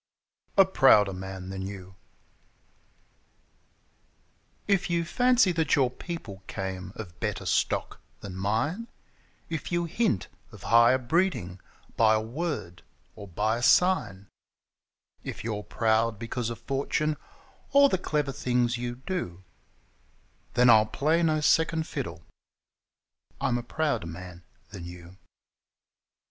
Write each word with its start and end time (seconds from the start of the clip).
A 0.57 0.65
Prouder 0.65 1.13
Man 1.13 1.49
Than 1.49 1.61
You 1.61 1.93
If 4.67 4.89
you 4.89 5.05
fancy 5.05 5.51
that 5.51 5.75
your 5.75 5.91
people 5.91 6.41
came 6.47 6.91
of 6.95 7.19
better 7.19 7.45
stock 7.45 7.99
than 8.21 8.35
mine, 8.35 8.87
If 9.47 9.71
you 9.71 9.85
hint 9.85 10.27
of 10.51 10.63
higher 10.63 10.97
breeding 10.97 11.59
by 11.97 12.15
a 12.15 12.19
word 12.19 12.81
or 13.15 13.27
by 13.27 13.57
a 13.57 13.61
sign, 13.61 14.25
If 15.23 15.43
you're 15.43 15.61
proud 15.61 16.17
because 16.17 16.49
of 16.49 16.57
fortune 16.57 17.15
or 17.71 17.87
the 17.87 17.99
clever 17.99 18.31
things 18.31 18.79
you 18.79 19.03
do— 19.05 19.43
Then 20.55 20.67
I'll 20.67 20.87
play 20.87 21.21
no 21.21 21.41
second 21.41 21.85
fiddle: 21.85 22.23
I'm 23.39 23.59
a 23.59 23.61
prouder 23.61 24.07
man 24.07 24.41
than 24.71 24.83
you! 24.83 25.17